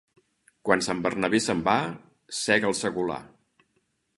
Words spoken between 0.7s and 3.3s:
Sant Bernabé se'n va, sega el segolar.